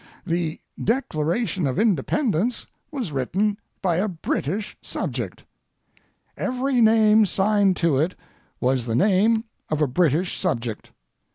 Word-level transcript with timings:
The 0.25 0.59
Declaration 0.83 1.67
of 1.67 1.77
Independence 1.77 2.65
was 2.89 3.11
written 3.11 3.59
by 3.83 3.97
a 3.97 4.07
British 4.07 4.75
subject, 4.81 5.45
every 6.35 6.81
name 6.81 7.23
signed 7.27 7.77
to 7.77 7.97
it 7.99 8.15
was 8.59 8.87
the 8.87 8.95
name 8.95 9.43
of 9.69 9.79
a 9.79 9.85
British 9.87 10.39
subject. 10.39 10.91